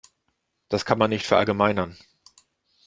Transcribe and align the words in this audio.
Das 0.67 0.83
kann 0.83 0.97
man 0.97 1.11
nicht 1.11 1.27
verallgemeinern. 1.27 1.95